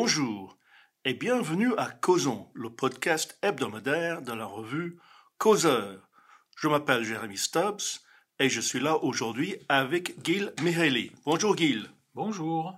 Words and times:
Bonjour 0.00 0.56
et 1.04 1.12
bienvenue 1.12 1.74
à 1.76 1.90
Causons, 1.90 2.46
le 2.54 2.70
podcast 2.70 3.36
hebdomadaire 3.42 4.22
de 4.22 4.32
la 4.32 4.46
revue 4.46 5.00
Causeur. 5.38 6.08
Je 6.56 6.68
m'appelle 6.68 7.02
Jérémy 7.02 7.36
Stubbs 7.36 7.98
et 8.38 8.48
je 8.48 8.60
suis 8.60 8.78
là 8.78 9.02
aujourd'hui 9.02 9.56
avec 9.68 10.14
Gil 10.24 10.52
Mihaly. 10.62 11.10
Bonjour 11.24 11.56
Gil. 11.56 11.90
Bonjour. 12.14 12.76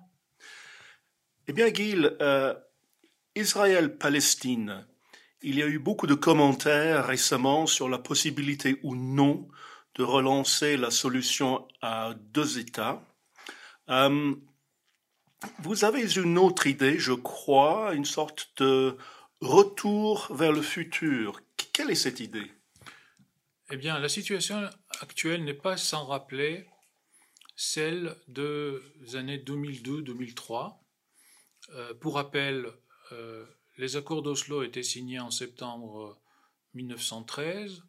Eh 1.46 1.52
bien 1.52 1.70
Gil, 1.70 2.16
euh, 2.23 2.55
Israël-Palestine, 3.34 4.87
il 5.43 5.57
y 5.57 5.62
a 5.62 5.66
eu 5.66 5.79
beaucoup 5.79 6.07
de 6.07 6.14
commentaires 6.14 7.05
récemment 7.07 7.66
sur 7.66 7.91
la 7.91 7.98
possibilité 7.98 8.80
ou 8.82 8.96
non 8.96 9.46
de 9.96 10.05
relancer 10.05 10.79
la 10.79 10.91
solution 10.91 11.68
à 11.82 12.15
deux 12.32 12.59
États. 12.59 13.07
Euh, 13.91 14.34
vous 15.59 15.85
avez 15.85 16.17
une 16.17 16.39
autre 16.39 16.67
idée, 16.67 16.99
je 16.99 17.12
crois, 17.12 17.95
une 17.95 18.05
sorte 18.05 18.53
de 18.59 18.97
retour 19.41 20.29
vers 20.35 20.53
le 20.53 20.63
futur. 20.63 21.41
Quelle 21.73 21.91
est 21.91 21.95
cette 21.95 22.21
idée? 22.21 22.51
Eh 23.71 23.77
bien, 23.77 23.99
la 23.99 24.09
situation 24.09 24.69
actuelle 25.01 25.45
n'est 25.45 25.55
pas 25.55 25.77
sans 25.77 26.05
rappeler 26.05 26.66
celle 27.57 28.16
des 28.27 28.80
années 29.15 29.39
2002-2003. 29.39 30.79
Euh, 31.75 31.95
pour 31.95 32.15
rappel, 32.15 32.66
euh, 33.13 33.47
les 33.77 33.97
accords 33.97 34.23
d'Oslo 34.23 34.63
étaient 34.63 34.83
signés 34.83 35.21
en 35.21 35.30
septembre 35.30 36.21
1913, 36.75 37.83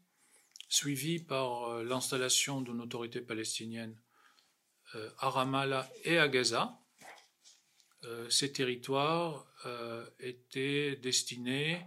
suivis 0.69 1.19
par 1.19 1.69
euh, 1.69 1.83
l'installation 1.83 2.61
d'une 2.61 2.81
autorité 2.81 3.21
palestinienne 3.21 3.99
à 5.19 5.29
Ramallah 5.29 5.89
et 6.03 6.17
à 6.17 6.27
Gaza. 6.27 6.80
Ces 8.29 8.51
territoires 8.51 9.45
étaient 10.19 10.95
destinés 10.95 11.85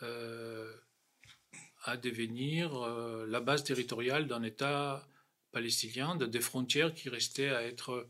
à 0.00 1.96
devenir 1.96 2.78
la 3.26 3.40
base 3.40 3.64
territoriale 3.64 4.28
d'un 4.28 4.42
État 4.42 5.08
palestinien, 5.50 6.14
de, 6.14 6.26
des 6.26 6.40
frontières 6.40 6.94
qui 6.94 7.08
restaient 7.08 7.48
à 7.48 7.62
être 7.62 8.08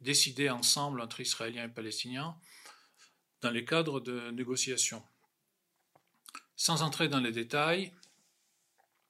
décidées 0.00 0.50
ensemble 0.50 1.00
entre 1.00 1.20
Israéliens 1.20 1.64
et 1.64 1.68
Palestiniens 1.68 2.36
dans 3.42 3.50
les 3.50 3.64
cadres 3.64 4.00
de 4.00 4.30
négociations. 4.30 5.02
Sans 6.56 6.82
entrer 6.82 7.08
dans 7.08 7.20
les 7.20 7.32
détails, 7.32 7.92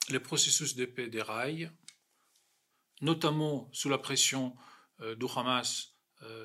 les 0.09 0.21
processus 0.21 0.75
de 0.75 0.87
paix 0.87 1.09
déraillent, 1.09 1.71
notamment 3.03 3.69
sous 3.73 3.89
la 3.89 3.99
pression 3.99 4.57
euh, 5.01 5.15
du 5.15 5.27
Hamas, 5.37 5.89
euh, 5.89 6.02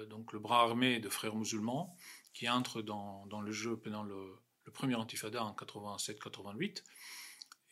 donc 0.10 0.34
le 0.34 0.40
bras 0.40 0.62
armé 0.62 1.00
de 1.00 1.10
frères 1.10 1.36
musulmans, 1.36 1.96
qui 2.34 2.50
entre 2.50 2.82
dans, 2.82 3.26
le 3.42 3.52
jeu 3.52 3.78
pendant 3.78 4.04
le, 4.04 4.40
premier 4.74 4.96
antifada 4.96 5.44
en 5.44 5.54
87-88. 5.54 6.84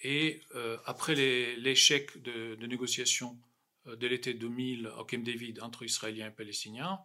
Et 0.01 0.41
euh, 0.55 0.77
après 0.85 1.15
l'échec 1.15 2.21
de, 2.21 2.55
de, 2.55 2.67
négociation 2.67 3.37
de 3.85 4.07
l'été 4.07 4.33
2000 4.33 4.87
au 4.97 5.05
Camp 5.05 5.23
David 5.23 5.61
entre 5.61 5.83
Israéliens 5.83 6.27
et 6.27 6.31
Palestiniens, 6.31 6.99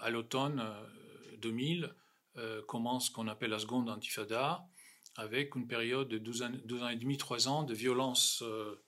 à 0.00 0.10
l'automne 0.10 0.64
2000 1.38 1.94
euh, 2.36 2.62
commence 2.62 3.06
ce 3.06 3.10
qu'on 3.12 3.28
appelle 3.28 3.50
la 3.50 3.60
seconde 3.60 3.88
intifada, 3.88 4.66
avec 5.16 5.54
une 5.54 5.68
période 5.68 6.08
de 6.08 6.18
12 6.18 6.42
ans, 6.42 6.52
ans 6.82 6.88
et 6.88 6.96
demi, 6.96 7.16
3 7.16 7.46
ans 7.48 7.62
de 7.62 7.74
violence 7.74 8.42
euh, 8.42 8.82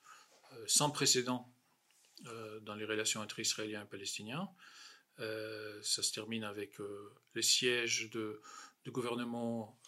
euh, 0.53 0.64
sans 0.66 0.91
précédent 0.91 1.53
dans 2.62 2.75
les 2.75 2.86
relations 2.86 3.20
entre 3.20 3.38
Israéliens 3.38 3.83
et 3.83 3.86
Palestiniens. 3.86 4.48
Ça 5.19 6.03
se 6.03 6.12
termine 6.12 6.44
avec 6.44 6.78
les 7.34 7.43
sièges 7.43 8.10
de, 8.10 8.41
du 8.84 8.91
gouvernement 8.91 9.81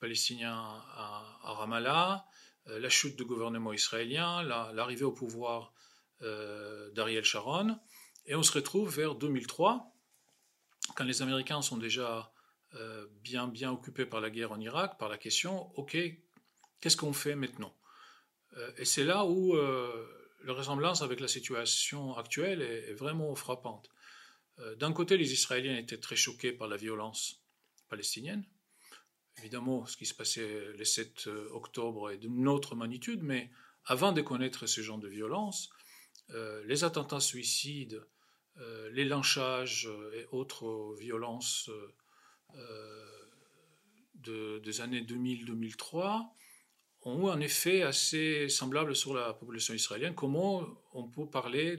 palestinien 0.00 0.54
à, 0.54 1.38
Ramallah, 1.42 2.26
la 2.66 2.88
chute 2.88 3.16
du 3.16 3.24
gouvernement 3.24 3.72
israélien, 3.72 4.42
l'arrivée 4.42 5.04
au 5.04 5.12
pouvoir 5.12 5.72
d'Ariel 6.20 7.24
Sharon, 7.24 7.78
et 8.26 8.34
on 8.34 8.42
se 8.42 8.52
retrouve 8.52 8.94
vers 8.94 9.14
2003 9.14 9.94
quand 10.94 11.04
les 11.04 11.22
Américains 11.22 11.62
sont 11.62 11.76
déjà 11.76 12.32
euh, 12.74 13.06
bien, 13.22 13.48
bien 13.48 13.72
occupés 13.72 14.06
par 14.06 14.20
la 14.20 14.30
guerre 14.30 14.52
en 14.52 14.60
Irak, 14.60 14.98
par 14.98 15.08
la 15.08 15.18
question, 15.18 15.70
OK, 15.78 15.96
qu'est-ce 16.80 16.96
qu'on 16.96 17.12
fait 17.12 17.34
maintenant? 17.34 17.74
Euh, 18.56 18.72
Et 18.76 18.84
c'est 18.84 19.04
là 19.04 19.24
où 19.24 19.54
euh, 19.54 20.06
la 20.44 20.52
ressemblance 20.52 21.02
avec 21.02 21.20
la 21.20 21.28
situation 21.28 22.16
actuelle 22.16 22.62
est, 22.62 22.92
vraiment 22.92 23.34
frappante. 23.34 23.88
D'un 24.78 24.92
côté, 24.92 25.16
les 25.16 25.32
Israéliens 25.32 25.76
étaient 25.76 25.98
très 25.98 26.16
choqués 26.16 26.52
par 26.52 26.68
la 26.68 26.76
violence 26.76 27.42
palestinienne. 27.88 28.44
Évidemment, 29.38 29.86
ce 29.86 29.96
qui 29.96 30.04
se 30.04 30.14
passait 30.14 30.72
le 30.76 30.84
7 30.84 31.28
octobre 31.52 32.10
est 32.10 32.18
d'une 32.18 32.48
autre 32.48 32.74
magnitude, 32.74 33.22
mais 33.22 33.50
avant 33.84 34.10
de 34.12 34.20
connaître 34.20 34.66
ce 34.66 34.80
genre 34.80 34.98
de 34.98 35.06
violence, 35.06 35.70
les 36.66 36.82
attentats 36.82 37.20
suicides, 37.20 38.04
euh, 38.60 38.90
les 38.92 39.04
lynchages 39.04 39.86
euh, 39.86 40.10
et 40.16 40.26
autres 40.32 40.96
violences 40.98 41.70
euh, 42.56 43.04
des 44.62 44.80
années 44.80 45.02
2000-2003 45.02 46.26
ont 47.02 47.28
eu 47.28 47.30
un 47.30 47.40
effet 47.40 47.82
assez 47.82 48.48
semblable 48.48 48.96
sur 48.96 49.14
la 49.14 49.32
population 49.32 49.74
israélienne. 49.74 50.14
Comment 50.14 50.66
on 50.92 51.04
peut 51.04 51.26
parler 51.26 51.78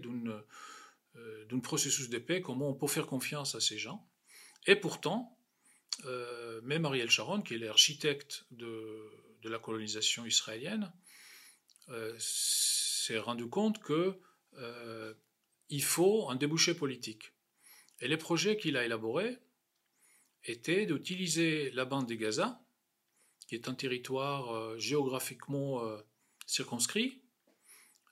d'un 1.50 1.60
processus 1.60 2.10
de 2.10 2.18
paix, 2.18 2.42
comment 2.42 2.70
on 2.70 2.74
peut 2.74 2.88
faire 2.88 3.08
confiance 3.08 3.56
à 3.56 3.60
ces 3.60 3.78
gens. 3.78 4.08
Et 4.68 4.76
pourtant, 4.76 5.38
même 6.64 6.86
Ariel 6.86 7.10
Sharon, 7.10 7.42
qui 7.42 7.56
est 7.56 7.58
l'architecte 7.58 8.46
de, 8.52 9.12
la 9.44 9.60
colonisation 9.60 10.26
israélienne, 10.26 10.92
s'est 12.18 13.18
rendu 13.18 13.48
compte 13.48 13.80
que 13.80 14.20
il 15.70 15.84
faut 15.84 16.30
un 16.30 16.36
débouché 16.36 16.74
politique. 16.74 17.34
Et 18.02 18.08
les 18.08 18.18
projets 18.18 18.58
qu'il 18.58 18.78
a 18.78 18.86
élaborés 18.86 19.38
étaient 20.44 20.86
d'utiliser 20.86 21.72
la 21.72 21.86
bande 21.86 22.08
de 22.08 22.16
Gaza, 22.16 22.62
qui 23.48 23.56
est 23.56 23.68
un 23.68 23.74
territoire 23.74 24.52
euh, 24.52 24.78
géographiquement 24.78 25.84
euh, 25.84 25.98
circonscrit, 26.46 27.22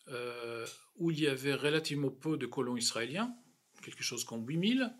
euh, 0.10 0.66
où 0.98 1.12
il 1.12 1.20
y 1.20 1.28
avait 1.28 1.54
relativement 1.54 2.10
peu 2.10 2.38
de 2.38 2.46
colons 2.46 2.78
israéliens, 2.78 3.36
quelque 3.84 4.04
chose 4.04 4.24
comme 4.24 4.48
8000, 4.48 4.94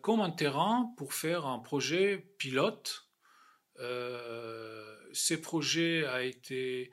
comme 0.00 0.20
un 0.20 0.30
terrain 0.30 0.92
pour 0.96 1.12
faire 1.12 1.46
un 1.46 1.58
projet 1.58 2.18
pilote. 2.38 3.08
ces 5.12 5.40
projets 5.40 6.04
a 6.04 6.22
été 6.22 6.92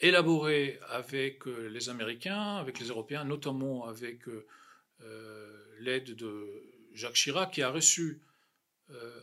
élaboré 0.00 0.78
avec 0.88 1.46
euh, 1.46 1.68
les 1.68 1.88
Américains, 1.88 2.56
avec 2.56 2.78
les 2.78 2.86
Européens, 2.86 3.24
notamment 3.24 3.86
avec 3.86 4.28
euh, 4.28 4.46
euh, 5.02 5.64
l'aide 5.80 6.14
de 6.14 6.62
Jacques 6.92 7.14
Chirac, 7.14 7.52
qui 7.52 7.62
a 7.62 7.70
reçu 7.70 8.22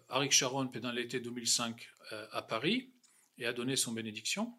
Arik 0.09 0.31
Sharon 0.31 0.67
pendant 0.67 0.91
l'été 0.91 1.19
2005 1.19 1.89
à 2.31 2.43
Paris 2.43 2.91
et 3.39 3.47
a 3.47 3.51
donné 3.51 3.75
son 3.75 3.93
bénédiction, 3.93 4.53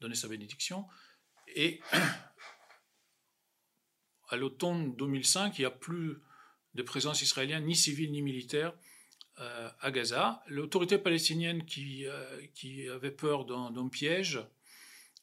donné 0.00 0.14
sa 0.14 0.28
bénédiction. 0.28 0.86
Et 1.54 1.80
à 4.28 4.36
l'automne 4.36 4.96
2005, 4.96 5.58
il 5.58 5.62
n'y 5.62 5.66
a 5.66 5.70
plus 5.70 6.16
de 6.74 6.82
présence 6.82 7.22
israélienne, 7.22 7.64
ni 7.64 7.76
civile 7.76 8.10
ni 8.10 8.22
militaire, 8.22 8.74
euh, 9.40 9.68
à 9.80 9.90
Gaza. 9.90 10.44
L'autorité 10.46 10.96
palestinienne 10.96 11.64
qui, 11.64 12.06
euh, 12.06 12.94
avait 12.94 13.10
peur 13.10 13.46
d'un 13.46 13.88
piège, 13.88 14.38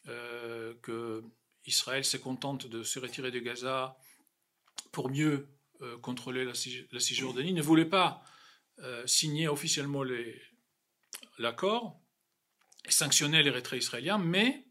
euh, 0.07 0.74
que 0.81 1.24
Israël 1.65 2.03
s'est 2.03 2.19
contente 2.19 2.67
de 2.67 2.83
se 2.83 3.00
retirer 3.00 3.31
de 3.31 3.39
Gaza 3.39 3.97
pour 4.91 5.09
mieux 5.09 5.47
contrôler 6.01 6.44
la, 6.44 6.51
la, 6.91 7.00
Cisjordanie, 7.00 7.53
ne 7.53 7.62
voulait 7.62 7.85
pas 7.85 8.21
signer 9.06 9.47
officiellement 9.47 10.03
l'accord 11.39 12.00
et 12.86 12.92
sanctionner 12.92 13.44
les 13.44 13.50
retraits 13.50 13.81
israéliens, 13.81 14.18
mais 14.18 14.66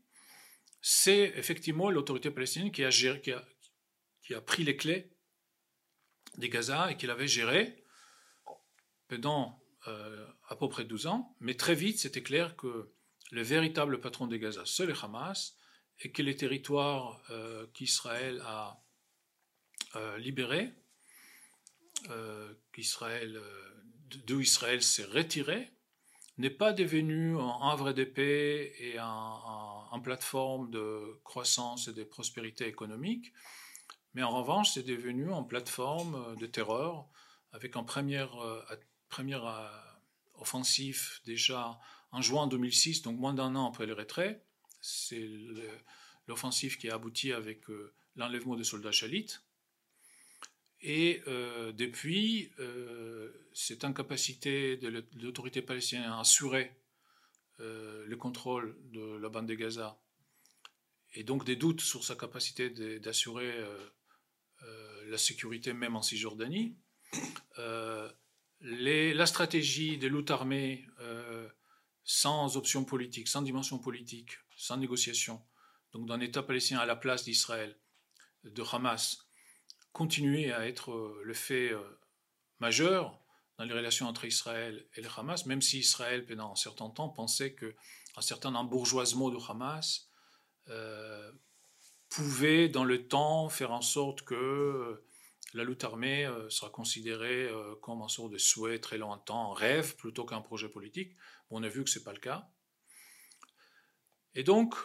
c'est 0.80 1.32
effectivement 1.36 1.90
l'autorité 1.90 2.30
palestinienne 2.30 2.72
qui 2.72 2.82
a, 2.84 4.40
pris 4.40 4.64
les 4.64 4.76
clés 4.76 5.12
de 6.38 6.46
Gaza 6.46 6.90
et 6.90 6.96
qui 6.96 7.06
l'avait 7.06 7.28
géré 7.28 7.84
pendant 9.08 9.62
euh, 9.88 10.26
à 10.48 10.56
peu 10.56 10.68
près 10.68 10.84
12 10.84 11.06
ans, 11.06 11.36
mais 11.40 11.54
très 11.54 11.74
vite, 11.74 11.98
c'était 11.98 12.22
clair 12.22 12.56
que 12.56 12.92
le 13.30 13.42
véritable 13.42 14.00
patron 14.00 14.26
de 14.26 14.36
Gaza, 14.36 14.62
c'est 14.64 14.86
le 14.86 14.94
Hamas, 14.94 15.56
et 16.02 16.12
que 16.12 16.22
les 16.22 16.36
territoires 16.36 17.22
euh, 17.30 17.66
qu'Israël 17.74 18.40
a 18.44 18.82
euh, 19.96 20.18
libérés, 20.18 20.72
qu'Israël, 22.72 23.38
d'où 24.26 24.40
Israël 24.40 24.82
s'est 24.82 25.04
retiré, 25.04 25.70
n'est 26.40 26.50
pas 26.50 26.72
devenu 26.72 27.38
un 27.38 27.58
havre 27.70 27.92
de 27.92 28.02
et 28.16 28.96
un, 28.98 30.00
plateforme 30.02 30.70
de 30.70 31.20
croissance 31.24 31.88
et 31.88 31.92
de 31.92 32.04
prospérité 32.04 32.66
économique, 32.66 33.32
Mais 34.14 34.22
en 34.22 34.30
revanche, 34.30 34.72
c'est 34.72 34.82
devenu 34.82 35.30
une 35.30 35.46
plateforme 35.46 36.36
de 36.36 36.46
terreur 36.46 37.06
avec 37.52 37.76
en 37.76 37.84
première, 37.84 38.32
première 39.08 39.44
offensif 40.34 41.20
déjà 41.26 41.78
en 42.12 42.22
juin 42.22 42.46
2006, 42.46 43.02
donc 43.02 43.18
moins 43.18 43.34
d'un 43.34 43.54
an 43.56 43.68
après 43.68 43.86
le 43.86 43.92
retrait. 43.92 44.42
C'est 44.80 45.28
l'offensive 46.26 46.78
qui 46.78 46.88
a 46.88 46.94
abouti 46.94 47.32
avec 47.32 47.66
l'enlèvement 48.16 48.56
des 48.56 48.64
soldats 48.64 48.92
chalites. 48.92 49.42
Et 50.82 51.22
euh, 51.26 51.72
depuis, 51.72 52.50
euh, 52.58 53.30
cette 53.52 53.84
incapacité 53.84 54.76
de 54.78 55.04
l'autorité 55.20 55.60
palestinienne 55.60 56.10
à 56.10 56.20
assurer 56.20 56.74
euh, 57.60 58.04
le 58.06 58.16
contrôle 58.16 58.76
de 58.90 59.16
la 59.16 59.28
bande 59.28 59.46
de 59.46 59.54
Gaza, 59.54 60.00
et 61.14 61.22
donc 61.22 61.44
des 61.44 61.56
doutes 61.56 61.82
sur 61.82 62.04
sa 62.04 62.14
capacité 62.14 62.70
d'assurer 63.00 63.52
la 65.08 65.18
sécurité 65.18 65.72
même 65.72 65.96
en 65.96 66.02
Cisjordanie, 66.02 66.76
la 67.56 69.26
stratégie 69.26 69.98
des 69.98 70.08
luttes 70.08 70.30
armées 70.30 70.86
sans 72.04 72.56
option 72.56 72.84
politique, 72.84 73.26
sans 73.26 73.42
dimension 73.42 73.80
politique, 73.80 74.38
sans 74.56 74.76
négociation, 74.76 75.42
donc 75.92 76.06
d'un 76.06 76.20
État 76.20 76.44
palestinien 76.44 76.78
à 76.78 76.86
la 76.86 76.94
place 76.94 77.24
d'Israël, 77.24 77.76
de 78.44 78.62
Hamas, 78.70 79.29
continuer 79.92 80.52
à 80.52 80.66
être 80.66 80.92
euh, 80.92 81.20
le 81.24 81.34
fait 81.34 81.72
euh, 81.72 81.80
majeur 82.58 83.18
dans 83.58 83.64
les 83.64 83.74
relations 83.74 84.06
entre 84.06 84.24
Israël 84.24 84.86
et 84.94 85.02
le 85.02 85.08
Hamas, 85.16 85.46
même 85.46 85.62
si 85.62 85.78
Israël, 85.80 86.24
pendant 86.24 86.52
un 86.52 86.56
certain 86.56 86.88
temps, 86.88 87.08
pensait 87.08 87.54
qu'un 87.54 88.20
certain 88.20 88.54
embourgeoisement 88.54 89.30
de 89.30 89.38
Hamas 89.48 90.08
euh, 90.68 91.30
pouvait, 92.08 92.68
dans 92.68 92.84
le 92.84 93.06
temps, 93.06 93.48
faire 93.48 93.72
en 93.72 93.82
sorte 93.82 94.22
que 94.22 95.04
la 95.52 95.64
lutte 95.64 95.84
armée 95.84 96.30
sera 96.48 96.70
considérée 96.70 97.50
comme 97.82 98.02
un 98.02 98.08
sort 98.08 98.30
de 98.30 98.38
souhait 98.38 98.78
très 98.78 98.98
lointain, 98.98 99.34
un 99.34 99.52
rêve, 99.52 99.96
plutôt 99.96 100.24
qu'un 100.24 100.40
projet 100.40 100.68
politique. 100.68 101.16
on 101.50 101.62
a 101.62 101.68
vu 101.68 101.82
que 101.82 101.90
ce 101.90 101.98
n'est 101.98 102.04
pas 102.04 102.12
le 102.12 102.20
cas. 102.20 102.48
Et 104.36 104.44
donc, 104.44 104.76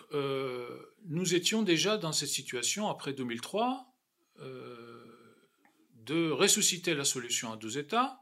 nous 1.06 1.36
étions 1.36 1.62
déjà 1.62 1.98
dans 1.98 2.12
cette 2.12 2.30
situation 2.30 2.90
après 2.90 3.14
2003 3.14 3.95
de 6.06 6.30
ressusciter 6.30 6.94
la 6.94 7.04
solution 7.04 7.52
à 7.52 7.58
deux 7.58 7.78
États 7.78 8.20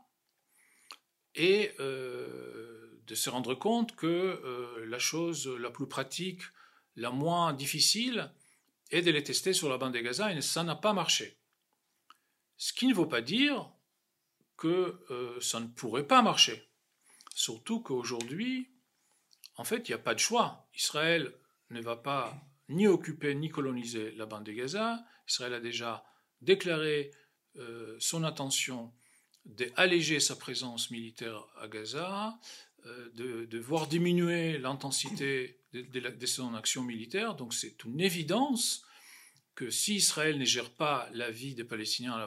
et 1.36 1.72
euh, 1.80 3.02
de 3.06 3.16
se 3.16 3.30
rendre 3.30 3.56
compte 3.56 3.96
que 3.96 4.08
euh, 4.08 4.86
la 4.86 5.00
chose 5.00 5.48
la 5.48 5.70
plus 5.70 5.88
pratique, 5.88 6.42
la 6.96 7.12
moins 7.12 7.54
difficile, 7.54 8.32
est 8.92 9.02
de 9.02 9.12
les 9.12 9.24
tester 9.24 9.54
sur 9.54 9.70
la 9.70 9.78
bande 9.78 9.94
de 9.94 10.00
Gaza 10.00 10.32
et 10.32 10.42
ça 10.42 10.64
n'a 10.64 10.76
pas 10.76 10.94
marché. 10.94 11.40
Ce 12.58 12.72
qui 12.72 12.88
ne 12.88 12.94
veut 12.94 13.08
pas 13.08 13.22
dire 13.22 13.72
que 14.56 15.04
euh, 15.10 15.40
ça 15.42 15.60
ne 15.60 15.68
pourrait 15.68 16.08
pas 16.08 16.22
marcher. 16.22 16.70
Surtout 17.36 17.82
qu'aujourd'hui, 17.82 18.70
en 19.56 19.64
fait, 19.64 19.90
il 19.90 19.92
n'y 19.92 19.96
a 19.96 20.00
pas 20.00 20.14
de 20.14 20.20
choix. 20.20 20.70
Israël 20.76 21.34
ne 21.72 21.82
va 21.82 21.96
pas 21.96 22.36
ni 22.70 22.88
occuper 22.88 23.36
ni 23.36 23.50
coloniser 23.50 24.12
la 24.12 24.26
bande 24.26 24.46
de 24.46 24.54
Gaza. 24.54 25.04
Israël 25.28 25.56
a 25.56 25.60
déjà 25.60 26.06
déclaré 26.42 27.12
euh, 27.58 27.96
son 28.00 28.24
intention 28.24 28.94
d'alléger 29.46 30.20
sa 30.20 30.36
présence 30.36 30.90
militaire 30.90 31.46
à 31.60 31.68
Gaza, 31.68 32.40
euh, 32.86 33.10
de, 33.46 33.60
voir 33.60 33.88
diminuer 33.88 34.58
l'intensité 34.58 35.60
de, 35.74 36.26
son 36.26 36.56
action 36.56 36.84
militaire. 36.84 37.36
Donc 37.36 37.54
c'est 37.54 37.84
une 37.84 38.00
évidence 38.02 38.84
que 39.56 39.70
si 39.70 39.96
Israël 39.96 40.40
ne 40.40 40.46
gère 40.46 40.72
pas 40.72 41.10
la 41.14 41.30
vie 41.30 41.54
des 41.54 41.64
Palestiniens 41.64 42.18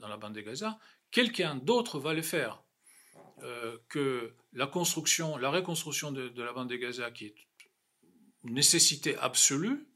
dans 0.00 0.08
la 0.08 0.16
bande 0.16 0.34
de 0.34 0.40
Gaza, 0.40 0.78
quelqu'un 1.10 1.54
d'autre 1.54 1.98
va 1.98 2.12
le 2.12 2.22
faire. 2.22 2.62
Euh, 3.42 3.76
que 3.90 4.34
la 4.54 4.66
construction, 4.66 5.36
la 5.36 5.50
reconstruction 5.50 6.10
de, 6.10 6.28
de, 6.28 6.42
la 6.42 6.54
bande 6.54 6.70
de 6.70 6.76
Gaza, 6.76 7.10
qui 7.10 7.26
est 7.26 7.34
une 8.44 8.54
nécessité 8.54 9.16
absolue, 9.18 9.86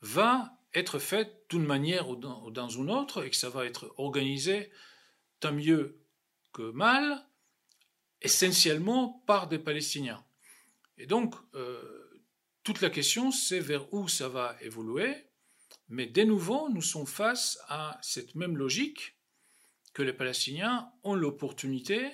va 0.00 0.58
être 0.74 0.98
faite 0.98 1.46
d'une 1.50 1.64
manière 1.64 2.08
ou 2.08 2.16
dans, 2.16 2.68
une 2.68 2.90
autre 2.90 3.24
et 3.24 3.30
que 3.30 3.36
ça 3.36 3.48
va 3.48 3.64
être 3.64 3.94
organisé 3.96 4.70
tant 5.40 5.52
mieux 5.52 6.00
que 6.52 6.70
mal, 6.70 7.26
essentiellement 8.22 9.22
par 9.26 9.48
des 9.48 9.58
Palestiniens. 9.58 10.24
Et 10.98 11.06
donc, 11.06 11.34
euh, 11.54 12.22
toute 12.62 12.80
la 12.80 12.90
question, 12.90 13.30
c'est 13.30 13.60
vers 13.60 13.92
où 13.92 14.08
ça 14.08 14.28
va 14.28 14.56
évoluer, 14.60 15.26
mais 15.88 16.06
de 16.06 16.22
nouveau, 16.22 16.68
nous 16.70 16.82
sommes 16.82 17.06
face 17.06 17.58
à 17.68 17.98
cette 18.02 18.34
même 18.34 18.56
logique 18.56 19.16
que 19.92 20.02
les 20.02 20.12
Palestiniens 20.12 20.90
ont 21.02 21.14
l'opportunité 21.14 22.10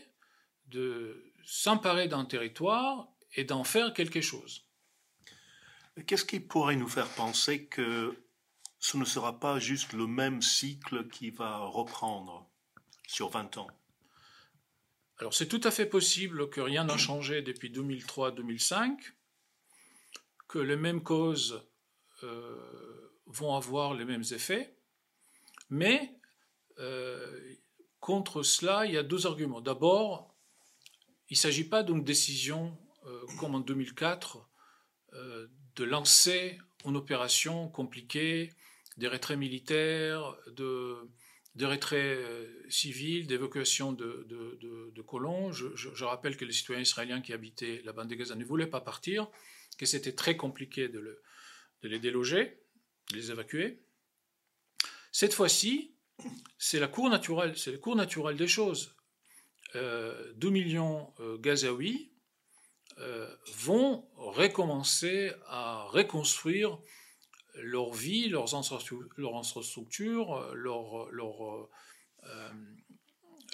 de 0.67 1.33
s'emparer 1.45 2.09
d'un 2.09 2.25
territoire 2.25 3.09
et 3.35 3.45
d'en 3.45 3.65
faire 3.65 3.95
quelque 3.95 4.21
chose. 4.21 4.67
Qu'est-ce 6.07 6.25
qui 6.25 6.41
pourrait 6.41 6.77
nous 6.77 6.89
faire 6.89 7.09
penser 7.09 7.67
que 7.67 8.17
ce 8.81 8.97
ne 8.97 9.05
sera 9.05 9.39
pas 9.39 9.59
juste 9.59 9.93
le 9.93 10.07
même 10.07 10.41
cycle 10.41 11.07
qui 11.09 11.31
va 11.31 11.59
reprendre 11.59 12.51
sur 13.07 13.29
20 13.29 13.59
ans. 13.59 13.69
Alors 15.19 15.35
c'est 15.35 15.49
tout 15.49 15.61
à 15.65 15.71
fait 15.71 15.85
possible 15.85 16.49
que 16.49 16.63
rien 16.63 16.85
n'a 16.85 16.97
changé 16.97 17.43
depuis 17.43 17.71
2003-2005, 17.71 18.97
que 20.49 20.59
les 20.59 20.77
mêmes 20.77 21.03
causes 21.03 21.63
euh, 22.23 23.13
vont 23.27 23.55
avoir 23.55 23.93
les 23.93 24.07
mêmes 24.07 24.25
effets, 24.31 24.75
mais 25.69 26.19
euh, 26.79 27.55
contre 28.01 28.43
cela, 28.43 28.87
il 28.87 28.95
y 28.95 28.97
a 28.97 29.03
deux 29.03 29.27
arguments. 29.27 29.61
D'abord, 29.61 30.35
il 31.29 31.35
ne 31.35 31.39
s'agit 31.39 31.69
pas 31.69 31.83
d'une 31.83 32.03
décision, 32.03 32.79
euh, 33.05 33.27
comme 33.39 33.55
en 33.55 33.61
2004, 33.61 34.47
de 35.75 35.85
lancer 35.85 36.61
une 36.85 36.97
opération 36.97 37.69
compliquée 37.69 38.53
des 39.01 39.09
retraits 39.09 39.39
militaires, 39.39 40.37
de, 40.49 41.09
des 41.55 41.65
retraits 41.65 42.19
euh, 42.19 42.47
civils, 42.69 43.27
d'évacuation 43.27 43.93
de, 43.93 44.27
de, 44.29 45.03
colons. 45.03 45.51
Je, 45.51 46.05
rappelle 46.05 46.37
que 46.37 46.45
les 46.45 46.53
citoyens 46.53 46.83
israéliens 46.83 47.21
qui 47.23 47.33
habitaient 47.33 47.81
la 47.85 47.93
bande 47.93 48.09
de 48.09 48.15
Gaza 48.15 48.35
ne 48.37 48.45
voulaient 48.45 48.69
pas 48.69 48.83
partir, 48.83 49.27
que 49.79 49.87
c'était 49.87 50.13
très 50.13 50.37
compliqué 50.37 50.89
de, 50.89 51.01
le, 51.01 51.23
de, 51.83 51.89
les 51.89 51.99
déloger, 51.99 52.59
de 53.11 53.17
les 53.17 53.31
évacuer. 53.31 53.81
Cette 55.11 55.33
fois-ci, 55.33 55.95
c'est 56.59 56.79
la 56.79 56.87
cour 56.87 57.09
naturelle, 57.09 57.57
c'est 57.57 57.73
le 57.73 57.79
cours 57.79 57.97
naturel 57.97 58.37
des 58.37 58.47
choses. 58.47 58.95
Euh, 59.75 60.33
2 60.35 60.51
millions 60.51 61.13
euh, 61.21 61.39
Gazaouis 61.39 62.13
euh, 62.99 63.35
vont 63.57 64.07
recommencer 64.17 65.33
à 65.47 65.85
reconstruire 65.85 66.79
leur 67.63 67.93
vie, 67.93 68.29
leurs 68.29 68.55
infrastructures, 68.55 70.55
leur, 70.55 71.11
leur, 71.11 71.69
euh, 72.25 72.51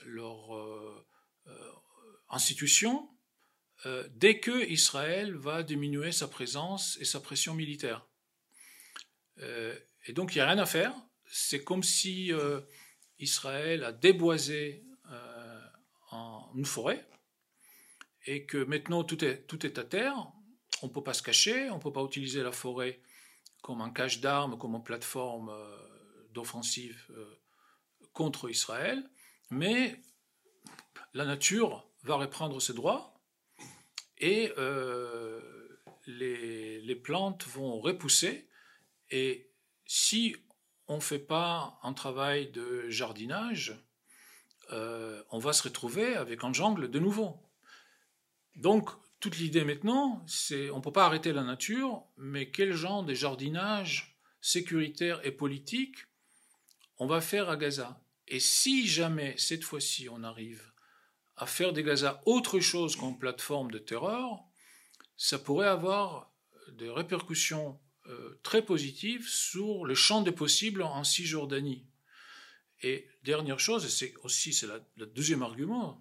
leur 0.04 0.56
euh, 0.56 1.06
euh, 1.46 1.72
institutions, 2.28 3.08
dès 4.10 4.40
que 4.40 4.68
Israël 4.68 5.34
va 5.34 5.62
diminuer 5.62 6.10
sa 6.10 6.26
présence 6.26 6.98
et 7.00 7.04
sa 7.04 7.20
pression 7.20 7.54
militaire. 7.54 8.04
et 9.38 10.12
donc 10.12 10.34
il 10.34 10.38
n'y 10.38 10.42
a 10.42 10.48
rien 10.48 10.58
à 10.58 10.66
faire. 10.66 10.92
C'est 11.30 11.62
comme 11.62 11.84
si 11.84 12.32
Israël 13.20 13.84
a 13.84 13.92
déboisé 13.92 14.84
une 16.54 16.64
forêt 16.64 17.06
et 18.24 18.44
que 18.44 18.58
maintenant 18.58 19.04
tout 19.04 19.24
est, 19.24 19.46
tout 19.46 19.64
est 19.64 19.78
à 19.78 19.84
terre. 19.84 20.16
On 20.82 20.88
ne 20.88 20.92
peut 20.92 21.04
pas 21.04 21.14
se 21.14 21.22
cacher, 21.22 21.70
on 21.70 21.76
ne 21.76 21.80
peut 21.80 21.92
pas 21.92 22.02
utiliser 22.02 22.42
la 22.42 22.52
forêt 22.52 23.00
comme 23.66 23.80
un 23.80 23.90
cache 23.90 24.20
d'armes, 24.20 24.56
comme 24.56 24.76
une 24.76 24.84
plateforme 24.84 25.48
euh, 25.48 25.76
d'offensive 26.30 27.04
euh, 27.10 27.34
contre 28.12 28.48
Israël, 28.48 29.10
mais 29.50 30.00
la 31.14 31.24
nature 31.24 31.84
va 32.04 32.14
reprendre 32.14 32.62
ses 32.62 32.74
droits 32.74 33.18
et 34.18 34.52
euh, 34.56 35.40
les, 36.06 36.94
plantes 36.94 37.44
vont 37.48 37.80
repousser. 37.80 38.48
Et 39.10 39.50
si 39.84 40.36
on 40.86 40.96
ne 40.96 41.00
fait 41.00 41.18
pas 41.18 41.80
un 41.82 41.92
travail 41.92 42.52
de 42.52 42.88
jardinage, 42.88 43.74
on 44.70 45.38
va 45.38 45.52
se 45.52 45.64
retrouver 45.64 46.14
avec 46.14 46.44
un 46.44 46.52
jungle 46.52 46.88
de 46.88 47.00
nouveau. 47.00 47.42
Donc, 48.54 48.90
toute 49.26 49.38
l'idée 49.38 49.64
maintenant, 49.64 50.24
c'est 50.28 50.70
on 50.70 50.76
ne 50.76 50.82
peut 50.82 50.92
pas 50.92 51.06
arrêter 51.06 51.32
la 51.32 51.42
nature, 51.42 52.04
mais 52.16 52.48
quel 52.52 52.74
genre 52.74 53.02
de 53.02 53.12
jardinage 53.12 54.16
sécuritaire 54.40 55.20
et 55.26 55.32
politique 55.32 55.96
on 56.98 57.08
va 57.08 57.20
faire 57.20 57.50
à 57.50 57.56
Gaza? 57.56 58.00
Et 58.28 58.38
si 58.38 58.86
jamais 58.86 59.34
cette 59.36 59.64
fois-ci 59.64 60.08
on 60.08 60.22
arrive 60.22 60.62
à 61.34 61.46
faire 61.46 61.72
de 61.72 61.80
Gaza 61.80 62.22
autre 62.24 62.60
chose 62.60 62.94
qu'une 62.94 63.18
plateforme 63.18 63.72
de 63.72 63.78
terreur, 63.78 64.44
ça 65.16 65.40
pourrait 65.40 65.66
avoir 65.66 66.30
des 66.68 66.88
répercussions 66.88 67.80
euh, 68.06 68.38
très 68.44 68.64
positives 68.64 69.28
sur 69.28 69.84
le 69.84 69.96
champ 69.96 70.22
des 70.22 70.30
possibles 70.30 70.82
en 70.82 71.02
Cisjordanie. 71.02 71.84
Et 72.82 73.08
dernière 73.24 73.58
chose, 73.58 73.84
et 73.86 73.88
c'est 73.88 74.14
aussi 74.22 74.52
c'est 74.52 74.68
le 74.94 75.06
deuxième 75.06 75.42
argument, 75.42 76.00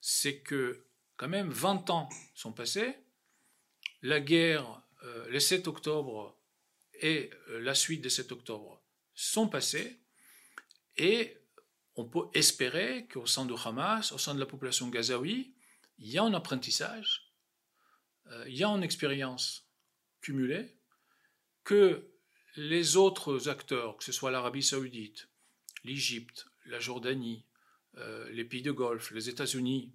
c'est 0.00 0.38
que 0.38 0.84
quand 1.22 1.28
même 1.28 1.52
20 1.52 1.88
ans 1.90 2.08
sont 2.34 2.50
passés, 2.50 2.98
la 4.02 4.18
guerre, 4.18 4.82
euh, 5.04 5.28
le 5.28 5.38
7 5.38 5.68
octobre 5.68 6.36
et 6.94 7.30
euh, 7.50 7.60
la 7.60 7.76
suite 7.76 8.02
des 8.02 8.10
7 8.10 8.32
octobre 8.32 8.82
sont 9.14 9.46
passés, 9.46 10.00
et 10.96 11.38
on 11.94 12.06
peut 12.06 12.24
espérer 12.34 13.06
qu'au 13.06 13.26
sein 13.26 13.46
de 13.46 13.54
Hamas, 13.54 14.10
au 14.10 14.18
sein 14.18 14.34
de 14.34 14.40
la 14.40 14.46
population 14.46 14.88
gazaoui, 14.88 15.54
il 15.98 16.10
y 16.10 16.18
a 16.18 16.24
un 16.24 16.34
apprentissage, 16.34 17.32
euh, 18.26 18.44
il 18.48 18.56
y 18.56 18.64
a 18.64 18.68
une 18.68 18.82
expérience 18.82 19.68
cumulée, 20.22 20.76
que 21.62 22.10
les 22.56 22.96
autres 22.96 23.48
acteurs, 23.48 23.96
que 23.96 24.02
ce 24.02 24.10
soit 24.10 24.32
l'Arabie 24.32 24.64
saoudite, 24.64 25.28
l'Égypte, 25.84 26.48
la 26.66 26.80
Jordanie, 26.80 27.44
euh, 27.98 28.28
les 28.32 28.44
pays 28.44 28.62
de 28.62 28.72
Golfe, 28.72 29.12
les 29.12 29.28
États-Unis, 29.28 29.92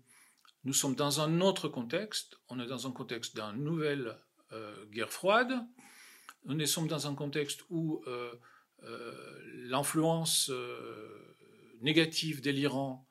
nous 0.63 0.73
sommes 0.73 0.95
dans 0.95 1.21
un 1.21 1.41
autre 1.41 1.69
contexte. 1.69 2.39
On 2.49 2.59
est 2.59 2.65
dans 2.67 2.87
un 2.87 2.91
contexte 2.91 3.35
d'une 3.35 3.63
nouvelle 3.63 4.17
euh, 4.51 4.85
guerre 4.87 5.11
froide. 5.11 5.53
Nous 6.45 6.65
sommes 6.65 6.87
dans 6.87 7.07
un 7.07 7.15
contexte 7.15 7.61
où 7.69 8.03
euh, 8.07 8.33
l'influence 9.69 10.51
négative 11.81 12.41
de 12.41 12.51
l'Iran 12.51 13.07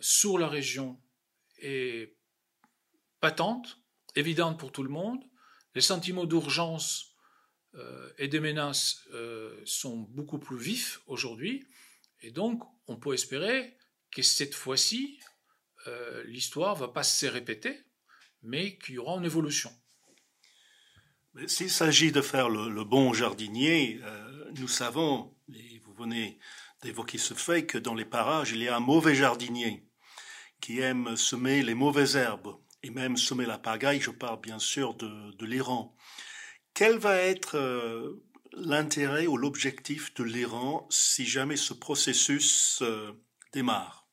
sur 0.00 0.38
la 0.38 0.48
région 0.48 0.98
est 1.58 2.16
patente, 3.20 3.80
évidente 4.14 4.58
pour 4.58 4.72
tout 4.72 4.82
le 4.82 4.88
monde. 4.88 5.22
Les 5.74 5.80
sentiments 5.80 6.24
d'urgence 6.24 7.14
et 8.16 8.28
des 8.28 8.40
menaces 8.40 9.06
sont 9.64 9.98
beaucoup 9.98 10.38
plus 10.38 10.56
vifs 10.56 11.02
aujourd'hui. 11.06 11.68
Et 12.20 12.30
donc, 12.30 12.62
on 12.86 12.96
peut 12.96 13.12
espérer 13.12 13.76
que 14.10 14.22
cette 14.22 14.54
fois-ci, 14.54 15.20
euh, 15.88 16.24
l'histoire 16.24 16.74
va 16.74 16.88
pas 16.88 17.02
se 17.02 17.26
répéter, 17.26 17.84
mais 18.42 18.78
qu'il 18.78 18.94
y 18.94 18.98
aura 18.98 19.18
une 19.18 19.24
évolution. 19.24 19.72
S'il 21.46 21.70
s'agit 21.70 22.12
de 22.12 22.22
faire 22.22 22.48
le, 22.48 22.84
bon 22.84 23.12
jardinier, 23.12 24.00
euh, 24.02 24.50
nous 24.56 24.68
savons, 24.68 25.34
et 25.54 25.78
vous 25.80 25.92
venez 25.92 26.38
d'évoquer 26.82 27.18
ce 27.18 27.34
fait, 27.34 27.66
que 27.66 27.76
dans 27.76 27.94
les 27.94 28.06
parages, 28.06 28.52
il 28.52 28.62
y 28.62 28.68
a 28.68 28.76
un 28.76 28.80
mauvais 28.80 29.14
jardinier 29.14 29.86
qui 30.60 30.80
aime 30.80 31.16
semer 31.16 31.62
les 31.62 31.74
mauvaises 31.74 32.16
herbes 32.16 32.56
et 32.82 32.90
même 32.90 33.18
semer 33.18 33.44
la 33.44 33.58
pagaille. 33.58 34.00
Je 34.00 34.10
parle 34.10 34.40
bien 34.40 34.58
sûr 34.58 34.94
de, 34.94 35.44
l'Iran. 35.44 35.94
Quel 36.72 36.96
va 36.96 37.16
être 37.16 37.56
euh, 37.56 38.24
l'intérêt 38.52 39.26
ou 39.26 39.36
l'objectif 39.36 40.14
de 40.14 40.24
l'Iran 40.24 40.86
si 40.90 41.26
jamais 41.26 41.56
ce 41.56 41.74
processus 41.74 42.80
euh, 42.82 43.12
démarre? 43.52 44.05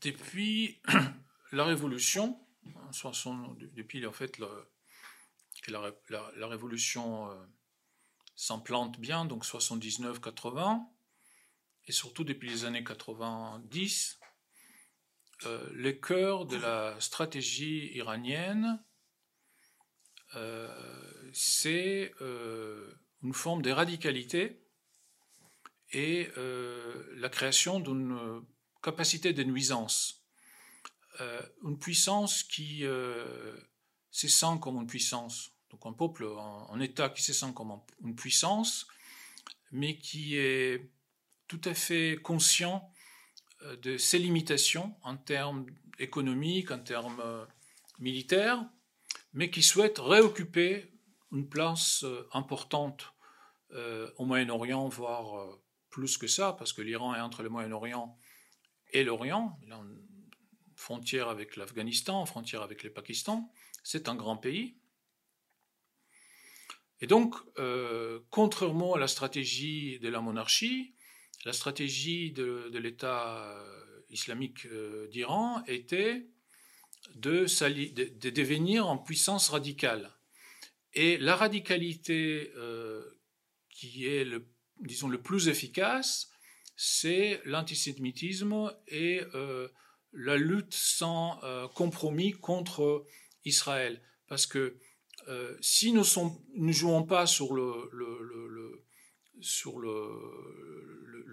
Depuis 0.00 0.80
la 1.52 1.64
Révolution, 1.64 2.38
depuis 3.74 4.06
en 4.06 4.12
fait 4.12 4.38
la, 4.38 4.48
la, 6.36 6.46
Révolution 6.46 7.30
euh, 7.30 7.34
s'implante 8.36 9.00
bien, 9.00 9.24
donc 9.24 9.44
79-80, 9.44 10.86
et 11.86 11.92
surtout 11.92 12.24
depuis 12.24 12.48
les 12.48 12.64
années 12.64 12.84
90, 12.84 14.20
euh, 15.44 15.68
le 15.72 15.92
cœur 15.92 16.46
de 16.46 16.56
la 16.56 17.00
stratégie 17.00 17.92
iranienne 17.94 18.82
c'est 21.32 22.12
euh, 22.20 22.92
une 23.22 23.32
forme 23.32 23.62
de 23.62 23.70
radicalité 23.70 24.62
et 25.90 26.28
la 26.36 27.28
création 27.30 27.80
d'une 27.80 28.44
capacité 28.90 29.32
de 29.32 29.42
nuisance. 29.44 30.22
Euh, 31.20 31.42
une 31.64 31.78
puissance 31.78 32.42
qui 32.42 32.84
se 34.10 34.28
sent 34.28 34.58
comme 34.60 34.76
une 34.76 34.86
puissance, 34.86 35.50
donc 35.70 35.80
un 35.84 35.92
peuple, 35.92 36.26
un, 36.70 36.80
État 36.80 37.08
qui 37.10 37.22
se 37.22 37.32
sent 37.32 37.52
comme 37.54 37.80
une 38.04 38.14
puissance, 38.14 38.86
mais 39.70 39.98
qui 39.98 40.36
est 40.36 40.90
tout 41.48 41.60
à 41.64 41.74
fait 41.74 42.18
conscient 42.22 42.90
de 43.82 43.96
ses 43.96 44.18
limitations 44.18 44.94
en 45.02 45.16
termes 45.16 45.66
économiques, 45.98 46.70
en 46.70 46.78
termes 46.78 47.22
militaires, 47.98 48.64
mais 49.32 49.50
qui 49.50 49.62
souhaite 49.62 49.98
réoccuper 49.98 50.90
une 51.32 51.48
place 51.48 52.04
euh, 52.04 52.28
importante 52.32 53.12
euh, 53.72 54.10
au 54.16 54.24
Moyen-Orient, 54.24 54.88
voire 54.88 55.38
euh, 55.38 55.62
plus 55.90 56.16
que 56.16 56.26
ça, 56.26 56.54
parce 56.54 56.72
que 56.72 56.82
l'Iran 56.82 57.14
est 57.14 57.20
entre 57.20 57.42
le 57.42 57.48
Moyen-Orient 57.48 58.16
et 58.92 59.04
l'Orient. 59.04 59.58
Frontière 60.76 61.28
avec 61.28 61.56
l'Afghanistan, 61.56 62.24
frontière 62.24 62.62
avec 62.62 62.82
le 62.82 62.92
Pakistan. 62.92 63.52
C'est 63.82 64.08
un 64.08 64.14
grand 64.14 64.36
pays. 64.36 64.76
Et 67.00 67.06
donc, 67.06 67.34
contrairement 68.30 68.94
à 68.94 68.98
la 68.98 69.08
stratégie 69.08 69.98
de 69.98 70.08
la 70.08 70.20
monarchie, 70.20 70.94
la 71.44 71.52
stratégie 71.52 72.32
de, 72.32 72.70
l'État 72.78 73.56
islamique 74.10 74.66
d'Iran 75.10 75.62
était 75.66 76.28
de, 77.14 77.46
de, 77.46 78.30
devenir 78.30 78.86
en 78.88 78.98
puissance 78.98 79.48
radicale. 79.48 80.14
Et 80.94 81.18
la 81.18 81.36
radicalité 81.36 82.50
euh, 82.56 83.02
qui 83.70 84.06
est, 84.06 84.26
disons, 84.80 85.08
le 85.08 85.20
plus 85.20 85.48
efficace, 85.48 86.30
c'est 86.80 87.42
l'antisémitisme 87.44 88.72
et 88.86 89.20
euh, 89.34 89.66
la 90.12 90.36
lutte 90.36 90.72
sans 90.72 91.42
euh, 91.42 91.66
compromis 91.66 92.30
contre 92.32 93.04
Israël. 93.44 94.00
Parce 94.28 94.46
que 94.46 94.76
si 95.60 95.92
nous 95.92 96.04
ne 96.54 96.72
jouons 96.72 97.02
pas 97.02 97.26
sur 97.26 97.52
le, 97.52 97.90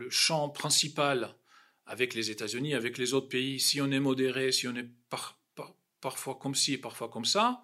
champ 0.09 0.49
principal 0.49 1.37
avec 1.85 2.13
les 2.13 2.29
États-Unis, 2.29 2.73
avec 2.73 2.97
les 2.97 3.13
autres 3.13 3.29
pays, 3.29 3.59
si 3.61 3.79
on 3.79 3.91
est 3.91 4.01
modéré, 4.01 4.51
si 4.51 4.67
on 4.67 4.75
est 4.75 4.89
parfois 6.01 6.35
comme 6.35 6.55
ci 6.55 6.73
et 6.73 6.77
parfois 6.77 7.07
comme 7.07 7.23
ça, 7.23 7.63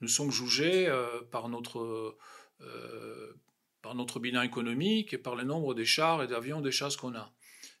nous 0.00 0.08
sommes 0.08 0.30
jugés 0.30 0.86
euh, 0.86 1.22
par, 1.30 1.48
notre, 1.48 2.16
euh, 2.60 3.34
par 3.88 3.94
notre 3.94 4.20
bilan 4.20 4.42
économique 4.42 5.14
et 5.14 5.18
par 5.18 5.34
le 5.34 5.44
nombre 5.44 5.72
de 5.72 5.82
chars 5.82 6.22
et 6.22 6.26
d'avions 6.26 6.60
de 6.60 6.70
chasse 6.70 6.98
qu'on 6.98 7.14
a. 7.14 7.32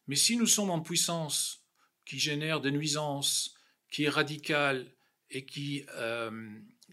Mais 0.06 0.16
si 0.16 0.38
nous 0.38 0.46
sommes 0.46 0.70
en 0.70 0.80
puissance 0.80 1.66
qui 2.06 2.18
génère 2.18 2.62
des 2.62 2.70
nuisances, 2.70 3.54
qui 3.90 4.04
est 4.04 4.08
radicale 4.08 4.90
et 5.28 5.44
qui, 5.44 5.84
euh, 5.96 6.30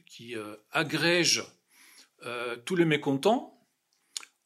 qui 0.06 0.36
agrège 0.70 1.46
tous 2.66 2.76
les 2.76 2.84
mécontents, 2.84 3.66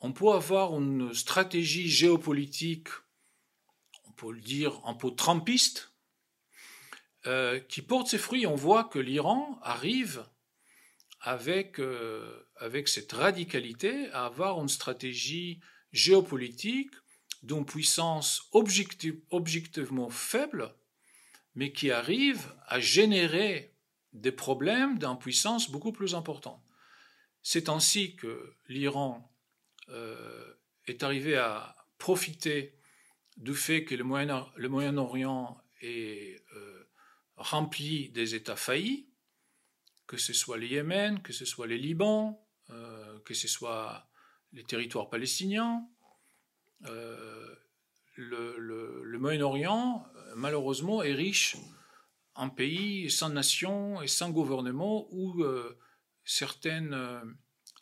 on 0.01 0.11
peut 0.11 0.33
avoir 0.33 0.77
une 0.77 1.15
stratégie 1.15 1.89
géopolitique, 1.89 2.89
on 4.05 4.11
peut 4.11 4.31
le 4.31 4.39
dire 4.39 4.79
un 4.85 4.93
peu 4.93 5.09
trampiste, 5.15 5.93
euh, 7.25 7.59
qui 7.59 7.81
porte 7.81 8.05
ses 8.05 8.19
fruits. 8.19 8.45
On 8.45 8.53
voit 8.53 8.83
que 8.83 8.99
l'Iran 8.99 9.59
arrive 9.63 10.23
avec, 11.21 11.79
euh, 11.79 12.47
avec 12.57 12.87
cette 12.87 13.11
radicalité 13.11 14.09
à 14.11 14.25
avoir 14.25 14.59
une 14.61 14.69
stratégie 14.69 15.59
géopolitique 15.91 16.91
d'une 17.43 17.65
puissance 17.65 18.47
objectivement 18.51 20.09
faible, 20.09 20.73
mais 21.55 21.71
qui 21.71 21.91
arrive 21.91 22.53
à 22.67 22.79
générer 22.79 23.73
des 24.13 24.31
problèmes 24.31 24.97
d'impuissance 24.97 25.69
beaucoup 25.69 25.91
plus 25.91 26.15
importants. 26.15 26.63
C'est 27.41 27.69
ainsi 27.69 28.15
que 28.15 28.55
l'Iran 28.67 29.33
euh, 29.89 30.53
est 30.87 31.03
arrivé 31.03 31.37
à 31.37 31.75
profiter 31.97 32.75
du 33.37 33.55
fait 33.55 33.85
que 33.85 33.95
le 33.95 34.69
Moyen-Orient 34.69 35.61
est 35.81 36.41
rempli 37.39 38.09
des 38.09 38.35
États 38.35 38.57
faillis, 38.57 39.08
que 40.09 40.17
ce 40.17 40.33
soit 40.33 40.57
le 40.57 40.65
Yémen, 40.65 41.21
que 41.21 41.31
ce 41.31 41.45
soit 41.45 41.67
les 41.67 41.77
Liban, 41.77 42.43
euh, 42.71 43.19
que 43.25 43.35
ce 43.35 43.47
soit 43.47 44.09
les 44.53 44.63
territoires 44.63 45.07
palestiniens. 45.07 45.87
Euh, 46.87 47.55
le, 48.15 49.19
Moyen-Orient, 49.19 50.07
malheureusement, 50.35 51.03
est 51.03 51.13
riche 51.13 51.57
en 52.33 52.49
pays 52.49 53.11
sans 53.11 53.29
nation 53.29 54.01
et 54.01 54.07
sans 54.07 54.31
gouvernement 54.31 55.07
où 55.11 55.43
euh, 55.43 55.77
certaines, 56.23 56.97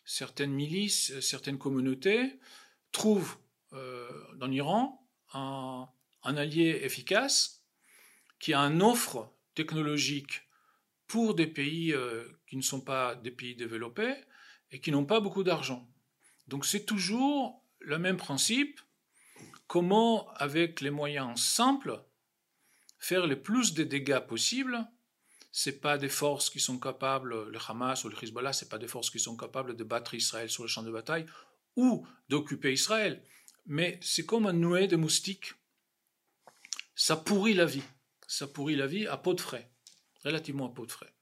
certaines 0.04 0.52
milices, 0.52 1.18
certaines 1.22 1.58
communautés 1.58 2.42
trouvent 2.92 3.38
dans 3.72 4.48
l'Iran 4.48 5.08
un, 5.34 5.88
un 6.24 6.36
allié 6.36 6.82
efficace 6.84 7.64
qui 8.40 8.54
a 8.54 8.60
une 8.60 8.82
offre 8.82 9.32
technologique 9.56 10.47
pour 11.08 11.36
des 11.36 11.48
pays 11.48 11.94
euh, 11.94 12.26
qui 12.48 12.58
ne 12.58 12.62
sont 12.62 12.82
pas 12.82 13.16
des 13.16 13.32
pays 13.32 13.56
développés 13.56 14.16
et 14.72 14.80
qui 14.80 14.92
n'ont 14.92 15.06
pas 15.06 15.20
beaucoup 15.20 15.44
d'argent. 15.44 15.90
Donc 16.48 16.66
c'est 16.66 16.86
toujours 16.86 17.64
le 17.80 17.98
même 17.98 18.18
principe, 18.18 18.80
comment, 19.68 20.30
avec 20.34 20.82
les 20.82 20.90
moyens 20.90 21.42
simples, 21.42 22.04
faire 23.00 23.28
le 23.28 23.42
plus 23.42 23.74
de 23.74 23.84
dégâts 23.84 24.20
possible. 24.20 24.86
C'est 25.52 25.80
pas 25.80 25.98
des 25.98 26.10
forces 26.10 26.50
qui 26.50 26.60
sont 26.60 26.80
capables, 26.80 27.50
le 27.50 27.60
Hamas 27.68 28.04
ou 28.04 28.10
le 28.10 28.24
Hezbollah, 28.24 28.54
c'est 28.54 28.70
pas 28.70 28.78
des 28.78 28.88
forces 28.88 29.10
qui 29.10 29.20
sont 29.20 29.38
capables 29.38 29.76
de 29.76 29.84
battre 29.84 30.14
Israël 30.14 30.50
sur 30.50 30.64
le 30.64 30.70
champ 30.70 30.84
de 30.84 30.92
bataille 30.92 31.26
ou 31.76 32.06
d'occuper 32.28 32.74
Israël, 32.74 33.24
mais 33.66 34.00
c'est 34.02 34.26
comme 34.26 34.48
un 34.48 34.54
nuée 34.54 34.88
de 34.88 34.98
moustiques. 34.98 35.54
Ça 36.96 37.16
pourrit 37.16 37.54
la 37.54 37.66
vie. 37.66 37.84
Ça 38.28 38.48
pourrit 38.48 38.76
la 38.76 38.88
vie 38.88 39.08
à 39.08 39.16
pot 39.16 39.36
de 39.36 39.42
frais, 39.42 39.72
relativement 40.28 40.68
à 40.68 40.74
pot 40.74 40.86
de 40.86 40.92
frais. 40.92 41.14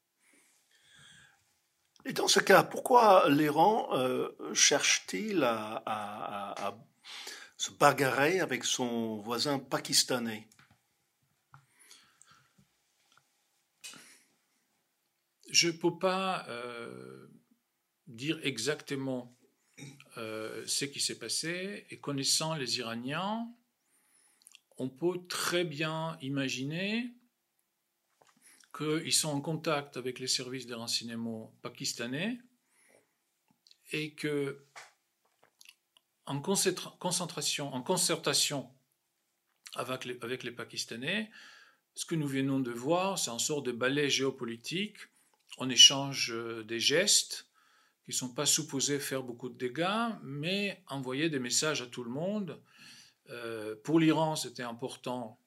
Et 2.05 2.13
dans 2.13 2.27
ce 2.27 2.39
cas, 2.39 2.63
pourquoi 2.63 3.29
l'Iran 3.29 3.89
euh, 3.97 4.29
cherche-t-il 4.53 5.43
à, 5.43 6.77
se 7.57 7.71
bagarrer 7.71 8.41
avec 8.41 8.63
son 8.63 9.17
voisin 9.21 9.57
pakistanais? 9.57 10.47
Je 15.49 15.69
ne 15.69 15.73
peux 15.73 15.97
pas 15.97 16.45
euh, 16.49 17.27
dire 18.07 18.39
exactement 18.43 19.35
euh, 20.17 20.63
ce 20.67 20.85
qui 20.85 20.99
s'est 20.99 21.17
passé 21.17 21.87
et 21.89 21.99
connaissant 21.99 22.55
les 22.55 22.77
Iraniens, 22.77 23.47
on 24.77 24.89
peut 24.89 25.25
très 25.27 25.63
bien 25.63 26.17
imaginer 26.21 27.15
qu'ils 28.75 29.13
sont 29.13 29.29
en 29.29 29.41
contact 29.41 29.97
avec 29.97 30.19
les 30.19 30.27
services 30.27 30.67
de 30.67 30.75
renseignement 30.75 31.53
pakistanais 31.61 32.39
et 33.91 34.13
que 34.13 34.65
en 36.25 36.41
concertation 36.41 37.71
avec 39.75 40.05
les, 40.05 40.51
Pakistanais, 40.51 41.29
ce 41.93 42.05
que 42.05 42.15
nous 42.15 42.27
venons 42.27 42.59
de 42.59 42.71
voir, 42.71 43.19
c'est 43.19 43.29
un 43.29 43.37
sort 43.37 43.61
de 43.61 43.71
balai 43.71 44.09
géopolitique. 44.09 44.97
On 45.59 45.69
échange 45.69 46.31
euh, 46.31 46.63
des 46.63 46.79
gestes 46.79 47.47
qui 48.05 48.11
ne 48.11 48.15
sont 48.15 48.33
pas 48.33 48.45
supposés 48.45 48.99
faire 48.99 49.21
beaucoup 49.21 49.49
de 49.49 49.57
dégâts, 49.57 50.09
mais 50.23 50.83
envoyer 50.87 51.29
des 51.29 51.39
messages 51.39 51.81
à 51.81 51.87
tout 51.87 52.03
le 52.03 52.09
monde. 52.09 52.59
Euh, 53.29 53.75
pour 53.83 53.99
l'Iran, 53.99 54.35
c'était 54.35 54.63
important 54.63 55.39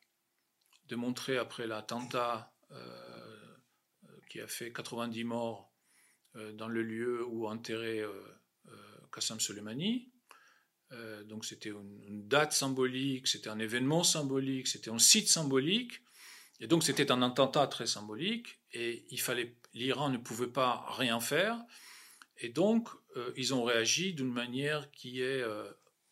de 0.86 0.96
montrer 0.96 1.38
après 1.38 1.66
l'attentat 1.66 2.52
euh, 2.70 3.07
qui 4.28 4.40
a 4.40 4.46
fait 4.46 4.72
90 4.72 5.24
morts 5.24 5.72
euh, 6.36 6.52
dans 6.52 6.68
le 6.68 6.82
lieu 6.82 7.24
où 7.26 7.48
enterré 7.48 8.00
euh, 8.00 8.12
euh, 8.68 8.72
Qassam 9.12 9.40
Soleimani. 9.40 10.10
donc 11.26 11.44
c'était 11.44 11.70
une, 11.70 12.26
date 12.28 12.52
symbolique, 12.52 13.26
c'était 13.26 13.50
un 13.50 13.58
événement 13.58 14.04
symbolique, 14.04 14.66
c'était 14.68 14.90
un 14.90 14.98
site 14.98 15.28
symbolique. 15.28 16.02
Et 16.60 16.66
donc 16.66 16.82
c'était 16.82 17.10
un 17.12 17.22
attentat 17.22 17.66
très 17.66 17.86
symbolique. 17.86 18.60
Et 18.72 19.06
il 19.10 19.20
fallait, 19.20 19.56
l'Iran 19.74 20.10
ne 20.10 20.18
pouvait 20.18 20.52
pas 20.52 20.84
rien 20.96 21.20
faire. 21.20 21.58
Et 22.38 22.48
donc 22.48 22.88
ils 23.36 23.52
ont 23.52 23.64
réagi 23.64 24.14
d'une 24.14 24.32
manière 24.32 24.90
qui 24.90 25.20
est, 25.22 25.44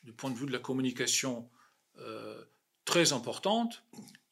du 0.05 0.13
point 0.13 0.31
de 0.31 0.37
vue 0.37 0.47
de 0.47 0.53
la 0.53 0.59
communication, 0.59 1.51
très 2.85 3.13
importante. 3.13 3.85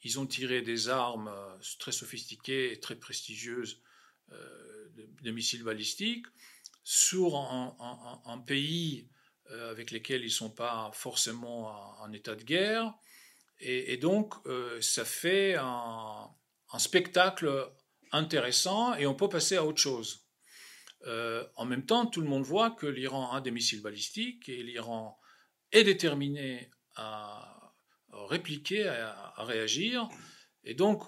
Ils 0.04 0.20
ont 0.20 0.26
tiré 0.26 0.60
des 0.60 0.90
armes 0.90 1.28
euh, 1.28 1.56
très 1.78 1.92
sophistiquées 1.92 2.72
et 2.72 2.78
très 2.78 2.94
prestigieuses, 2.94 3.80
euh, 4.32 4.88
des 5.22 5.32
missiles 5.32 5.64
balistiques, 5.64 6.26
sur 6.82 7.36
un, 7.36 8.44
pays 8.46 9.08
euh, 9.50 9.70
avec 9.70 9.90
lesquels 9.90 10.20
ils 10.20 10.26
ne 10.26 10.30
sont 10.30 10.50
pas 10.50 10.90
forcément 10.92 11.70
en, 12.02 12.12
état 12.12 12.36
de 12.36 12.42
guerre. 12.42 12.92
Et, 13.58 13.96
donc, 13.96 14.34
ça 14.82 15.06
fait 15.06 15.54
un, 15.58 16.28
spectacle 16.76 17.72
intéressant 18.12 18.94
et 18.96 19.06
on 19.06 19.14
peut 19.14 19.30
passer 19.30 19.56
à 19.56 19.64
autre 19.64 19.80
chose. 19.80 20.26
en 21.56 21.64
même 21.64 21.86
temps, 21.86 22.04
tout 22.04 22.20
le 22.20 22.28
monde 22.28 22.42
voit 22.42 22.72
que 22.72 22.86
l'Iran 22.86 23.32
a 23.32 23.40
des 23.40 23.50
missiles 23.50 23.80
balistiques 23.80 24.50
et 24.50 24.62
l'Iran 24.62 25.18
est 25.72 25.84
déterminé 25.84 26.70
à 26.96 27.63
répliquer, 28.14 28.86
à, 28.86 29.34
réagir. 29.38 30.08
Et 30.64 30.74
donc, 30.74 31.02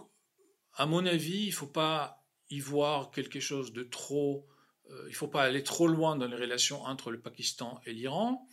à 0.75 0.87
mon 0.87 1.07
avis, 1.07 1.45
il 1.45 1.49
ne 1.49 1.55
faut 1.55 1.67
pas 1.67 2.25
y 2.51 2.61
voir 2.61 3.11
quelque 3.11 3.41
chose 3.41 3.73
de 3.73 3.83
trop... 3.83 4.47
Euh, 4.91 5.03
il 5.07 5.11
ne 5.11 5.17
faut 5.17 5.29
pas 5.29 5.43
aller 5.43 5.63
trop 5.63 5.89
loin 5.89 6.17
dans 6.17 6.27
les 6.27 6.37
relations 6.37 6.83
entre 6.83 7.11
le 7.11 7.21
Pakistan 7.21 7.81
et 7.87 7.93
l'Iran. 7.93 8.47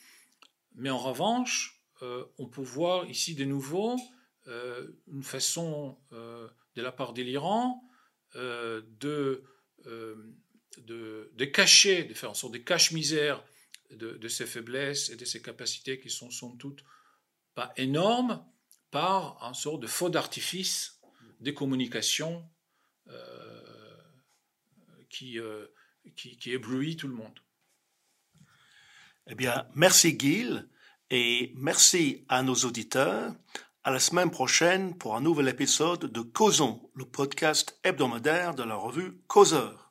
Mais 0.75 0.89
en 0.89 0.97
revanche, 0.97 1.83
euh, 2.01 2.25
on 2.37 2.47
peut 2.47 2.61
voir 2.61 3.07
ici 3.09 3.35
de 3.35 3.45
nouveau 3.45 3.97
euh, 4.47 4.87
une 5.07 5.23
façon 5.23 5.97
de 6.11 6.81
la 6.81 6.91
part 6.91 7.13
de 7.13 7.21
l'Iran 7.21 7.83
de, 8.35 9.43
de, 9.85 11.45
cacher, 11.45 12.03
de 12.03 12.13
faire 12.15 12.31
en 12.31 12.33
sorte 12.33 12.53
de 12.53 12.57
cache-misère 12.57 13.43
de, 13.91 14.13
de, 14.13 14.27
ses 14.27 14.47
faiblesses 14.47 15.11
et 15.11 15.15
de 15.15 15.25
ses 15.25 15.41
capacités 15.41 15.99
qui 15.99 16.09
sont 16.09 16.31
sans 16.31 16.49
doute 16.55 16.83
pas 17.55 17.73
énorme, 17.77 18.43
par 18.91 19.43
un 19.43 19.53
sort 19.53 19.79
de 19.79 19.87
faux 19.87 20.09
d'artifice 20.09 20.99
des 21.39 21.53
communications 21.53 22.47
euh, 23.09 23.63
qui, 25.09 25.39
euh, 25.39 25.65
qui, 26.15 26.51
éblouit 26.51 26.95
tout 26.95 27.07
le 27.07 27.15
monde. 27.15 27.39
Eh 29.27 29.35
bien, 29.35 29.67
merci 29.73 30.17
Gil 30.17 30.69
et 31.09 31.53
merci 31.55 32.23
à 32.29 32.43
nos 32.43 32.55
auditeurs. 32.55 33.33
À 33.83 33.91
la 33.91 33.99
semaine 33.99 34.31
prochaine 34.31 34.97
pour 34.97 35.15
un 35.15 35.21
nouvel 35.21 35.47
épisode 35.47 36.05
de 36.05 36.21
Causons, 36.21 36.89
le 36.93 37.05
podcast 37.05 37.79
hebdomadaire 37.83 38.55
de 38.55 38.63
la 38.63 38.75
revue 38.75 39.21
Causeur. 39.27 39.83